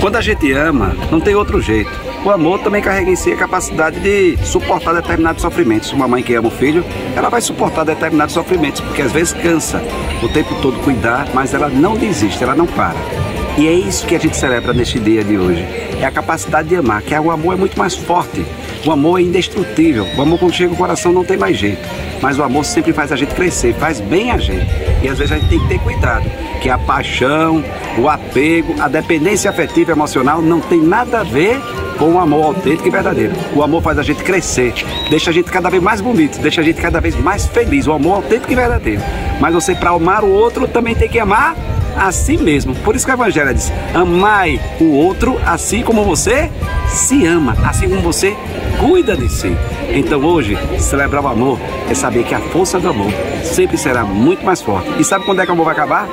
[0.00, 1.90] Quando a gente ama, não tem outro jeito.
[2.24, 5.92] O amor também carrega em si a capacidade de suportar determinados sofrimentos.
[5.92, 6.84] Uma mãe que ama o filho,
[7.16, 9.82] ela vai suportar determinados sofrimentos, porque às vezes cansa
[10.22, 12.98] o tempo todo cuidar, mas ela não desiste, ela não para.
[13.56, 15.66] E é isso que a gente celebra neste dia de hoje.
[16.00, 18.44] É a capacidade de amar, que o amor é muito mais forte.
[18.88, 20.06] O amor é indestrutível.
[20.16, 21.86] O amor quando chega o coração não tem mais jeito.
[22.22, 24.66] Mas o amor sempre faz a gente crescer, faz bem a gente.
[25.02, 26.24] E às vezes a gente tem que ter cuidado,
[26.62, 27.62] que a paixão,
[27.98, 31.60] o apego, a dependência afetiva emocional não tem nada a ver
[31.98, 33.34] com o amor autêntico e verdadeiro.
[33.54, 34.72] O amor faz a gente crescer,
[35.10, 37.86] deixa a gente cada vez mais bonito, deixa a gente cada vez mais feliz.
[37.86, 39.02] O amor autêntico e verdadeiro.
[39.38, 41.54] Mas você, para amar o outro, também tem que amar
[41.98, 42.74] a si mesmo.
[42.76, 46.50] Por isso que o Evangelho diz: amai o outro assim como você
[46.86, 48.36] se ama, assim como você
[48.78, 49.54] cuida de si.
[49.90, 51.58] Então hoje, celebrar o amor
[51.90, 53.10] é saber que a força do amor
[53.42, 54.88] sempre será muito mais forte.
[54.98, 56.08] E sabe quando é que o amor vai acabar?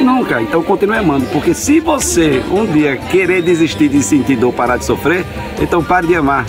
[0.00, 0.40] Nunca.
[0.40, 4.84] Então continue amando, porque se você um dia querer desistir de sentir dor, parar de
[4.84, 5.24] sofrer,
[5.60, 6.46] então pare de amar.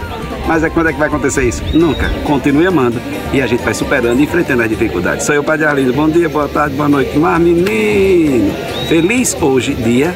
[0.48, 1.64] Mas é quando é que vai acontecer isso?
[1.74, 2.10] Nunca.
[2.26, 3.00] Continue amando
[3.32, 5.26] e a gente vai superando e enfrentando as dificuldades.
[5.26, 5.94] Sou eu, Padre Arlindo.
[5.94, 7.16] Bom dia, boa tarde, boa noite.
[7.20, 8.52] Mas, menino,
[8.90, 10.16] feliz hoje, dia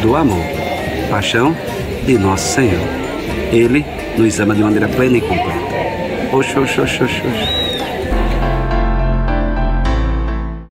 [0.00, 0.42] do amor.
[1.10, 1.54] Paixão
[2.06, 2.80] de nosso Senhor.
[3.52, 3.84] Ele
[4.16, 6.32] nos ama de maneira plena e completa.
[6.32, 7.63] Oxo, oxo, oxo, oxo.